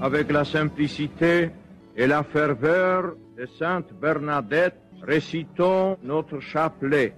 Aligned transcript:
avec 0.00 0.30
la 0.30 0.44
simplicité 0.44 1.50
et 1.96 2.06
la 2.06 2.22
ferveur 2.22 3.16
de 3.36 3.46
Sainte 3.58 3.92
Bernadette, 4.00 4.76
récitons 5.02 5.96
notre 6.02 6.40
chapelet. 6.40 7.14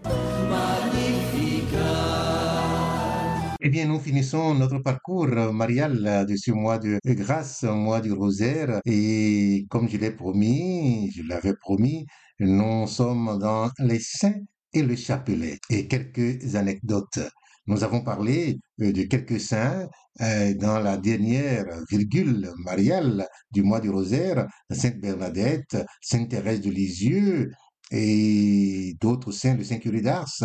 Eh 3.60 3.68
bien, 3.68 3.86
nous 3.86 3.98
finissons 3.98 4.54
notre 4.54 4.78
parcours 4.78 5.26
marial 5.52 6.26
de 6.28 6.36
ce 6.36 6.52
mois 6.52 6.78
de 6.78 6.98
grâce, 7.04 7.64
mois 7.64 8.00
du 8.00 8.12
rosaire. 8.12 8.80
Et 8.84 9.66
comme 9.70 9.88
je 9.88 9.96
l'ai 9.96 10.12
promis, 10.12 11.10
je 11.16 11.22
l'avais 11.26 11.54
promis, 11.54 12.06
nous 12.38 12.86
sommes 12.86 13.38
dans 13.40 13.70
les 13.78 13.98
saints 13.98 14.40
et 14.72 14.82
le 14.82 14.94
chapelet. 14.94 15.58
Et 15.70 15.88
quelques 15.88 16.54
anecdotes. 16.54 17.18
Nous 17.66 17.82
avons 17.82 18.02
parlé 18.02 18.58
euh, 18.80 18.92
de 18.92 19.02
quelques 19.02 19.40
saints 19.40 19.88
euh, 20.20 20.54
dans 20.54 20.78
la 20.78 20.96
dernière 20.96 21.64
virgule 21.90 22.52
mariale 22.64 23.26
du 23.50 23.62
mois 23.62 23.80
du 23.80 23.90
rosaire, 23.90 24.46
Sainte 24.70 25.00
Bernadette, 25.00 25.76
Sainte 26.00 26.30
Thérèse 26.30 26.60
de 26.60 26.70
Lisieux 26.70 27.50
et 27.90 28.94
d'autres 29.00 29.32
saints, 29.32 29.56
le 29.56 29.64
Saint 29.64 29.78
Curé 29.78 30.00
d'Ars. 30.00 30.44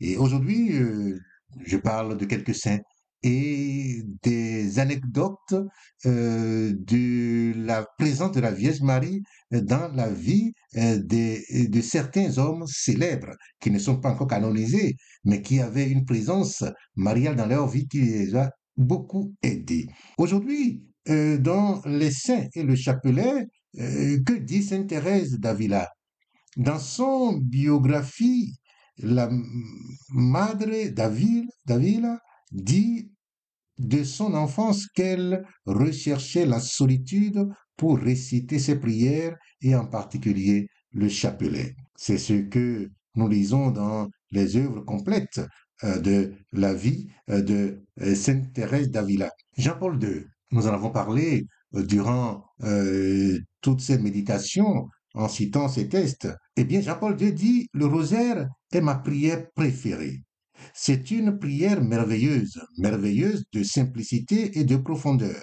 Et 0.00 0.16
aujourd'hui, 0.16 0.76
euh, 0.76 1.18
je 1.64 1.76
parle 1.78 2.16
de 2.18 2.24
quelques 2.26 2.54
saints 2.54 2.80
et 3.22 4.02
des 4.22 4.78
anecdotes 4.78 5.54
euh, 6.06 6.72
de 6.74 7.52
la 7.56 7.86
présence 7.98 8.32
de 8.32 8.40
la 8.40 8.50
Vierge 8.50 8.80
Marie 8.80 9.22
dans 9.50 9.88
la 9.94 10.10
vie 10.10 10.52
euh, 10.76 10.98
de, 10.98 11.68
de 11.68 11.80
certains 11.80 12.38
hommes 12.38 12.66
célèbres 12.66 13.34
qui 13.60 13.70
ne 13.70 13.78
sont 13.78 14.00
pas 14.00 14.10
encore 14.10 14.26
canonisés, 14.26 14.96
mais 15.24 15.42
qui 15.42 15.60
avaient 15.60 15.88
une 15.88 16.04
présence 16.04 16.64
mariale 16.96 17.36
dans 17.36 17.46
leur 17.46 17.68
vie 17.68 17.86
qui 17.86 18.00
les 18.00 18.34
a 18.34 18.50
beaucoup 18.76 19.34
aidés. 19.42 19.86
Aujourd'hui, 20.18 20.82
euh, 21.08 21.38
dans 21.38 21.80
les 21.84 22.10
saints 22.10 22.46
et 22.54 22.62
le 22.62 22.74
chapelet, 22.74 23.46
que 23.74 24.34
dit 24.38 24.62
Sainte 24.62 24.88
Thérèse 24.88 25.38
d'Avila? 25.38 25.88
Dans 26.58 26.78
son 26.78 27.38
biographie, 27.38 28.52
la 28.98 29.30
Madre 30.10 30.90
d'Avila 30.90 32.18
dit 32.52 33.10
de 33.78 34.04
son 34.04 34.34
enfance 34.34 34.86
qu'elle 34.86 35.44
recherchait 35.66 36.46
la 36.46 36.60
solitude 36.60 37.48
pour 37.76 37.98
réciter 37.98 38.58
ses 38.58 38.78
prières 38.78 39.36
et 39.60 39.74
en 39.74 39.86
particulier 39.86 40.68
le 40.92 41.08
chapelet. 41.08 41.74
C'est 41.96 42.18
ce 42.18 42.34
que 42.34 42.90
nous 43.14 43.28
lisons 43.28 43.70
dans 43.70 44.08
les 44.30 44.56
œuvres 44.56 44.80
complètes 44.80 45.40
euh, 45.84 45.98
de 45.98 46.32
la 46.52 46.74
vie 46.74 47.08
euh, 47.30 47.42
de 47.42 47.82
euh, 48.00 48.14
Sainte 48.14 48.52
Thérèse 48.52 48.90
d'Avila. 48.90 49.30
Jean-Paul 49.56 50.02
II, 50.02 50.24
nous 50.50 50.66
en 50.66 50.72
avons 50.72 50.90
parlé 50.90 51.46
durant 51.74 52.44
toutes 53.62 53.80
ces 53.80 53.96
méditations 53.96 54.88
en 55.14 55.26
citant 55.26 55.68
ces 55.68 55.88
textes. 55.88 56.28
Eh 56.56 56.64
bien, 56.64 56.82
Jean-Paul 56.82 57.18
II 57.18 57.32
dit, 57.32 57.68
le 57.72 57.86
rosaire 57.86 58.46
est 58.70 58.82
ma 58.82 58.96
prière 58.96 59.50
préférée. 59.54 60.22
C'est 60.74 61.10
une 61.10 61.38
prière 61.38 61.82
merveilleuse, 61.82 62.60
merveilleuse 62.78 63.44
de 63.52 63.62
simplicité 63.62 64.58
et 64.58 64.64
de 64.64 64.76
profondeur. 64.76 65.42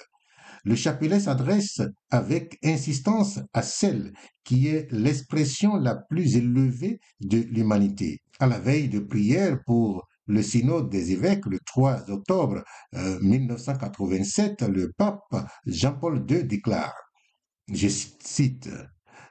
Le 0.66 0.76
chapelet 0.76 1.20
s'adresse 1.20 1.82
avec 2.10 2.58
insistance 2.64 3.40
à 3.54 3.62
celle 3.62 4.14
qui 4.44 4.68
est 4.68 4.92
l'expression 4.92 5.78
la 5.78 5.96
plus 5.96 6.36
élevée 6.36 7.00
de 7.22 7.38
l'humanité. 7.38 8.20
À 8.40 8.48
la 8.48 8.60
veille 8.60 8.90
de 8.90 9.00
prière 9.00 9.60
pour 9.66 10.08
le 10.28 10.44
synode 10.44 10.90
des 10.90 11.12
évêques 11.12 11.46
le 11.46 11.60
3 11.66 12.10
octobre 12.10 12.64
1987, 12.94 14.62
euh, 14.62 14.68
le 14.68 14.92
pape 14.96 15.50
Jean-Paul 15.66 16.24
II 16.30 16.44
déclare, 16.44 16.94
je 17.72 17.88
cite, 17.88 18.70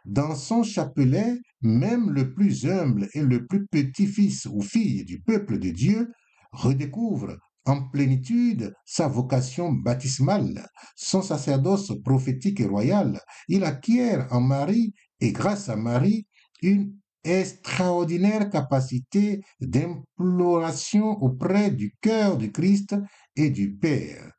dans 0.05 0.35
son 0.35 0.63
chapelet, 0.63 1.37
même 1.63 2.11
le 2.11 2.35
plus 2.35 2.67
humble 2.67 3.09
et 3.15 3.23
le 3.23 3.47
plus 3.47 3.67
petit 3.67 4.07
fils 4.07 4.47
ou 4.47 4.63
fille 4.63 5.05
du 5.05 5.21
peuple 5.21 5.59
de 5.59 5.71
Dieu 5.71 6.13
redécouvre 6.53 7.37
en 7.67 7.89
plénitude 7.91 8.73
sa 8.87 9.09
vocation 9.09 9.73
baptismale, 9.73 10.67
son 10.97 11.21
sacerdoce 11.21 11.93
prophétique 12.03 12.61
et 12.61 12.67
royal. 12.67 13.21
Il 13.49 13.65
acquiert 13.65 14.27
en 14.31 14.41
Marie 14.41 14.95
et 15.21 15.33
grâce 15.33 15.69
à 15.69 15.77
Marie 15.77 16.27
une 16.63 16.95
extraordinaire 17.25 18.49
capacité 18.49 19.43
d'imploration 19.61 21.11
auprès 21.23 21.71
du 21.71 21.95
cœur 22.01 22.39
du 22.39 22.53
Christ 22.53 22.97
et 23.37 23.51
du 23.51 23.75
Père. 23.77 24.33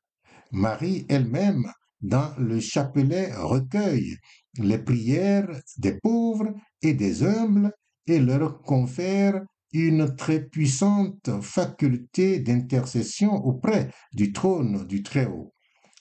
Marie 0.52 1.06
elle-même, 1.10 1.72
dans 2.02 2.34
le 2.38 2.60
chapelet, 2.60 3.32
recueille 3.36 4.16
les 4.58 4.80
prières 4.80 5.50
des 5.78 6.00
pauvres 6.00 6.54
et 6.82 6.94
des 6.94 7.24
humbles 7.24 7.72
et 8.08 8.20
leur 8.20 8.62
confère 8.62 9.42
une 9.72 10.16
très 10.16 10.44
puissante 10.44 11.30
faculté 11.42 12.40
d'intercession 12.40 13.34
auprès 13.34 13.92
du 14.14 14.34
trône 14.34 14.88
du 14.88 15.04
Très-Haut. 15.04 15.54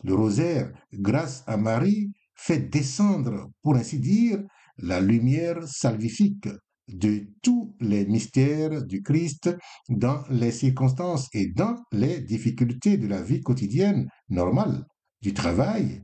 Le 0.05 0.15
rosaire, 0.15 0.73
grâce 0.93 1.45
à 1.47 1.57
Marie, 1.57 2.13
fait 2.35 2.71
descendre, 2.71 3.51
pour 3.63 3.77
ainsi 3.77 3.99
dire, 3.99 4.39
la 4.79 5.01
lumière 5.01 5.67
salvifique 5.67 6.49
de 6.87 7.27
tous 7.43 7.77
les 7.81 8.07
mystères 8.07 8.85
du 8.85 9.03
Christ 9.03 9.55
dans 9.89 10.23
les 10.31 10.53
circonstances 10.53 11.29
et 11.35 11.49
dans 11.49 11.77
les 11.93 12.21
difficultés 12.21 12.97
de 12.97 13.09
la 13.09 13.21
vie 13.23 13.43
quotidienne 13.43 14.09
normale, 14.31 14.87
du 15.21 15.35
travail, 15.35 16.03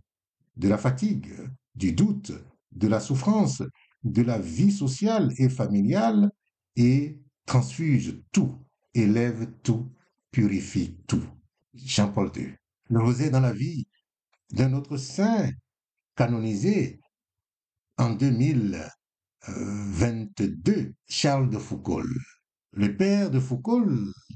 de 0.56 0.68
la 0.68 0.78
fatigue, 0.78 1.32
du 1.74 1.92
doute, 1.92 2.32
de 2.72 2.88
la 2.88 3.00
souffrance, 3.00 3.62
de 4.02 4.22
la 4.22 4.38
vie 4.38 4.72
sociale 4.72 5.32
et 5.38 5.48
familiale 5.48 6.30
et 6.76 7.18
transfuse 7.46 8.22
tout, 8.32 8.58
élève 8.94 9.50
tout, 9.62 9.90
purifie 10.30 10.98
tout. 11.06 11.24
Jean-Paul 11.74 12.30
II. 12.36 12.54
Le 12.90 13.00
rosé 13.00 13.30
dans 13.30 13.40
la 13.40 13.52
vie 13.52 13.86
d'un 14.50 14.74
autre 14.74 14.96
saint 14.96 15.50
canonisé 16.16 17.00
en 17.98 18.10
2022, 18.10 20.94
Charles 21.06 21.50
de 21.50 21.58
Foucault. 21.58 22.02
Le 22.76 22.96
père 22.96 23.30
de 23.30 23.38
Foucault, 23.38 23.86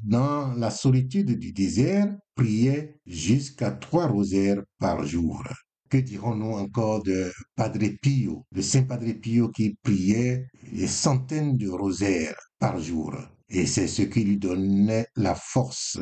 dans 0.05 0.53
la 0.53 0.71
solitude 0.71 1.41
du 1.41 1.53
désert, 1.53 2.07
priait 2.37 3.01
jusqu'à 3.05 3.73
trois 3.73 4.07
rosaires 4.07 4.63
par 4.79 5.05
jour. 5.05 5.43
Que 5.91 5.99
dirons-nous 5.99 6.53
encore 6.53 7.03
de 7.03 7.33
Padre 7.57 7.89
Pio, 8.01 8.47
le 8.53 8.63
Saint 8.63 8.85
Padre 8.85 9.13
Pio 9.21 9.49
qui 9.49 9.77
priait 9.83 10.47
des 10.71 10.87
centaines 10.87 11.57
de 11.57 11.69
rosaires 11.69 12.37
par 12.61 12.79
jour? 12.79 13.13
Et 13.49 13.67
c'est 13.67 13.89
ce 13.89 14.03
qui 14.03 14.23
lui 14.23 14.39
donnait 14.39 15.07
la 15.17 15.35
force 15.35 15.99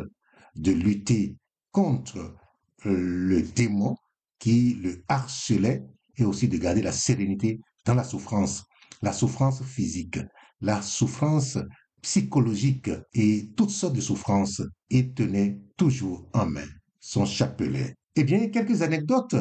de 0.57 0.73
lutter 0.73 1.37
contre 1.71 2.37
le 2.85 3.41
démon 3.41 3.97
qui 4.39 4.75
le 4.75 5.03
harcelait 5.09 5.87
et 6.19 6.25
aussi 6.27 6.49
de 6.49 6.59
garder 6.59 6.83
la 6.83 6.93
sérénité 6.93 7.61
dans 7.87 7.95
la 7.95 8.05
souffrance, 8.05 8.65
la 9.01 9.15
souffrance 9.15 9.63
physique, 9.63 10.19
la 10.61 10.83
souffrance 10.83 11.57
psychologique 12.07 12.89
et 13.15 13.51
toutes 13.57 13.71
sortes 13.71 13.97
de 13.97 14.01
souffrances. 14.01 14.63
Il 14.91 15.13
tenait 15.13 15.59
toujours 15.77 16.31
en 16.33 16.47
main 16.47 16.69
son 17.01 17.27
chapelet. 17.27 17.97
Eh 18.15 18.23
bien, 18.23 18.49
quelques 18.49 18.83
anecdotes 18.83 19.35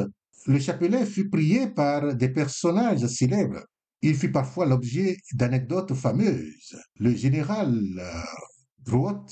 le 0.46 0.58
chapelet 0.58 1.06
fut 1.06 1.30
prié 1.30 1.68
par 1.68 2.16
des 2.16 2.28
personnages 2.28 3.06
célèbres. 3.06 3.62
Il 4.02 4.16
fut 4.16 4.32
parfois 4.32 4.66
l'objet 4.66 5.16
d'anecdotes 5.34 5.94
fameuses. 5.94 6.76
Le 6.98 7.14
général 7.14 7.72
Drouot, 8.84 9.26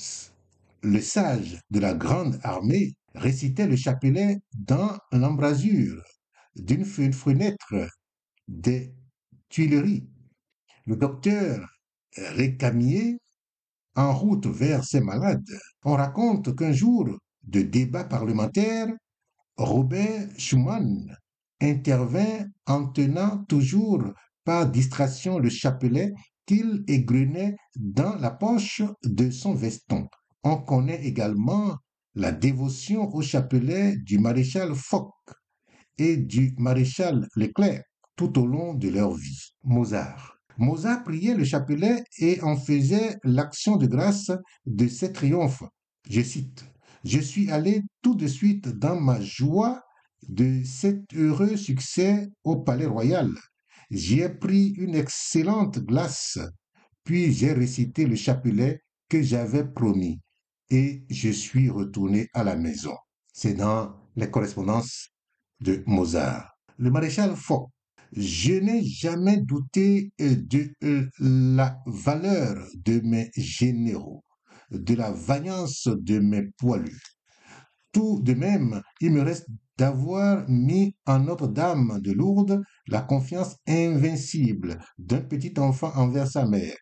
le 0.81 1.01
sage 1.01 1.59
de 1.69 1.79
la 1.81 1.93
grande 1.93 2.39
armée, 2.41 2.93
récitait 3.15 3.67
le 3.67 3.75
chapelet 3.75 4.39
dans 4.53 4.97
l'embrasure 5.11 6.01
d'une 6.55 6.85
fenêtre 6.85 7.75
des 8.47 8.93
Tuileries. 9.49 10.07
Le 10.85 10.95
docteur 10.95 11.67
Récamier, 12.17 13.17
en 13.95 14.13
route 14.13 14.47
vers 14.47 14.83
ses 14.83 15.01
malades, 15.01 15.45
on 15.83 15.93
raconte 15.93 16.55
qu'un 16.55 16.71
jour 16.71 17.09
de 17.43 17.61
débat 17.61 18.03
parlementaire, 18.03 18.87
Robert 19.57 20.27
Schumann 20.37 21.15
intervint 21.61 22.45
en 22.65 22.87
tenant 22.87 23.43
toujours 23.45 24.03
par 24.43 24.69
distraction 24.69 25.39
le 25.39 25.49
chapelet 25.49 26.13
qu'il 26.45 26.83
égrenait 26.87 27.55
dans 27.75 28.15
la 28.15 28.31
poche 28.31 28.81
de 29.03 29.31
son 29.31 29.53
veston. 29.53 30.07
On 30.43 30.57
connaît 30.57 31.03
également 31.03 31.75
la 32.13 32.31
dévotion 32.31 33.09
au 33.13 33.21
chapelet 33.21 33.97
du 33.97 34.19
maréchal 34.19 34.75
Foch 34.75 35.11
et 35.97 36.17
du 36.17 36.53
maréchal 36.57 37.27
Leclerc 37.35 37.83
tout 38.15 38.39
au 38.39 38.45
long 38.45 38.73
de 38.73 38.89
leur 38.89 39.13
vie. 39.13 39.55
Mozart. 39.63 40.34
Mozart 40.57 41.03
priait 41.03 41.35
le 41.35 41.43
chapelet 41.43 42.03
et 42.19 42.41
en 42.41 42.55
faisait 42.55 43.17
l'action 43.23 43.75
de 43.75 43.87
grâce 43.87 44.31
de 44.65 44.87
ses 44.87 45.11
triomphes. 45.11 45.63
Je 46.09 46.21
cite 46.21 46.65
je 47.05 47.19
suis 47.19 47.51
allé 47.51 47.83
tout 48.01 48.15
de 48.15 48.25
suite 48.25 48.67
dans 48.67 48.99
ma 48.99 49.21
joie 49.21 49.83
de 50.27 50.63
cet 50.65 51.13
heureux 51.13 51.55
succès 51.55 52.27
au 52.43 52.55
palais 52.57 52.87
royal. 52.87 53.29
J'ai 53.91 54.27
pris 54.27 54.69
une 54.69 54.95
excellente 54.95 55.77
glace, 55.77 56.39
puis 57.03 57.31
j'ai 57.31 57.53
récité 57.53 58.07
le 58.07 58.15
chapelet 58.15 58.81
que 59.07 59.21
j'avais 59.21 59.63
promis 59.63 60.19
et 60.71 61.05
je 61.11 61.29
suis 61.29 61.69
retourné 61.69 62.27
à 62.33 62.43
la 62.43 62.55
maison. 62.55 62.95
C'est 63.31 63.53
dans 63.53 63.95
les 64.15 64.31
correspondances 64.31 65.09
de 65.59 65.83
Mozart. 65.85 66.57
Le 66.79 66.89
maréchal 66.89 67.35
Foch. 67.35 67.69
Je 68.15 68.53
n'ai 68.53 68.81
jamais 68.81 69.41
douté 69.41 70.11
de 70.19 70.73
la 71.19 71.77
valeur 71.85 72.65
de 72.75 73.01
mes 73.01 73.29
généraux, 73.35 74.23
de 74.71 74.93
la 74.93 75.11
vaillance 75.11 75.87
de 75.87 76.19
mes 76.19 76.43
poilus. 76.57 77.01
Tout 77.91 78.21
de 78.21 78.33
même, 78.33 78.81
il 79.01 79.11
me 79.11 79.21
reste 79.21 79.47
d'avoir 79.77 80.49
mis 80.49 80.95
en 81.05 81.19
Notre-Dame 81.19 81.99
de 82.01 82.13
Lourdes 82.13 82.61
la 82.87 83.01
confiance 83.01 83.57
invincible 83.67 84.79
d'un 84.97 85.21
petit 85.21 85.53
enfant 85.59 85.91
envers 85.95 86.27
sa 86.27 86.45
mère. 86.45 86.75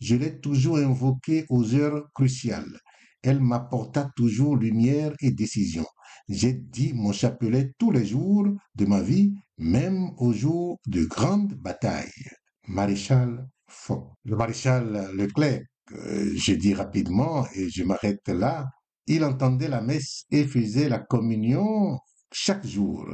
Je 0.00 0.16
l'ai 0.16 0.40
toujours 0.40 0.78
invoqué 0.78 1.44
aux 1.50 1.74
heures 1.74 2.08
cruciales. 2.14 2.80
Elle 3.22 3.40
m'apporta 3.40 4.10
toujours 4.16 4.56
lumière 4.56 5.12
et 5.20 5.30
décision. 5.30 5.86
J'ai 6.28 6.54
dit 6.54 6.92
mon 6.94 7.12
chapelet 7.12 7.72
tous 7.78 7.90
les 7.90 8.06
jours 8.06 8.46
de 8.74 8.86
ma 8.86 9.02
vie, 9.02 9.34
même 9.60 10.10
aux 10.16 10.32
jours 10.32 10.80
de 10.86 11.04
grandes 11.04 11.54
batailles. 11.54 12.10
Maréchal 12.66 13.46
Foch. 13.68 14.14
Le 14.24 14.34
maréchal 14.34 15.10
Leclerc, 15.14 15.60
je 15.90 16.52
dis 16.54 16.74
rapidement 16.74 17.46
et 17.54 17.68
je 17.68 17.84
m'arrête 17.84 18.26
là, 18.28 18.66
il 19.06 19.22
entendait 19.22 19.68
la 19.68 19.82
messe 19.82 20.24
et 20.30 20.46
faisait 20.46 20.88
la 20.88 20.98
communion 20.98 21.98
chaque 22.32 22.66
jour. 22.66 23.06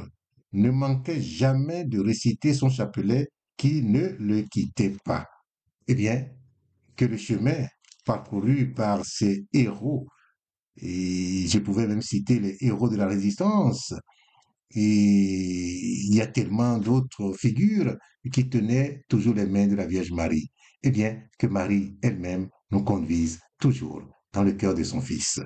Ne 0.53 0.71
manquait 0.71 1.21
jamais 1.21 1.83
de 1.83 1.99
réciter 1.99 2.53
son 2.53 2.69
chapelet 2.69 3.27
qui 3.57 3.83
ne 3.83 4.15
le 4.19 4.43
quittait 4.43 4.95
pas. 5.03 5.25
Eh 5.87 5.95
bien, 5.95 6.27
que 6.95 7.05
le 7.05 7.17
chemin 7.17 7.65
parcouru 8.05 8.73
par 8.73 9.05
ces 9.05 9.45
héros, 9.53 10.07
et 10.77 11.45
je 11.47 11.59
pouvais 11.59 11.87
même 11.87 12.01
citer 12.01 12.39
les 12.39 12.55
héros 12.61 12.87
de 12.89 12.95
la 12.95 13.07
résistance, 13.07 13.93
et 14.71 14.81
il 14.81 16.15
y 16.15 16.21
a 16.21 16.27
tellement 16.27 16.77
d'autres 16.77 17.33
figures 17.33 17.95
qui 18.31 18.49
tenaient 18.49 19.03
toujours 19.07 19.35
les 19.35 19.45
mains 19.45 19.67
de 19.67 19.75
la 19.75 19.85
Vierge 19.85 20.11
Marie. 20.11 20.51
Eh 20.83 20.91
bien, 20.91 21.21
que 21.39 21.47
Marie 21.47 21.97
elle-même 22.01 22.49
nous 22.71 22.83
conduise 22.83 23.39
toujours 23.59 24.01
dans 24.33 24.43
le 24.43 24.53
cœur 24.53 24.75
de 24.75 24.83
son 24.83 25.01
Fils. 25.01 25.39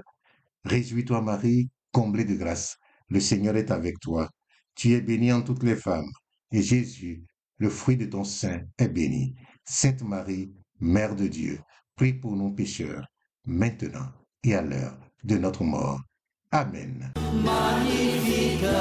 Réjouis-toi 0.66 1.22
Marie, 1.22 1.70
comblée 1.92 2.26
de 2.26 2.36
grâce. 2.36 2.78
Le 3.10 3.20
Seigneur 3.20 3.56
est 3.58 3.72
avec 3.72 4.00
toi. 4.00 4.30
Tu 4.76 4.94
es 4.94 5.02
bénie 5.02 5.32
en 5.32 5.42
toutes 5.42 5.64
les 5.64 5.76
femmes. 5.76 6.10
Et 6.52 6.62
Jésus, 6.62 7.24
le 7.58 7.70
fruit 7.70 7.98
de 7.98 8.06
ton 8.06 8.24
sein, 8.24 8.62
est 8.78 8.90
béni. 8.90 9.36
Sainte 9.64 10.02
Marie, 10.04 10.54
Mère 10.80 11.16
de 11.16 11.28
Dieu, 11.28 11.60
prie 11.96 12.14
pour 12.14 12.36
nous 12.36 12.52
pécheurs, 12.52 13.06
maintenant 13.46 14.12
et 14.44 14.56
à 14.56 14.62
l'heure 14.62 14.98
de 15.24 15.38
notre 15.38 15.64
mort. 15.64 16.02
Amen. 16.54 17.14
Magnificat. 17.32 18.72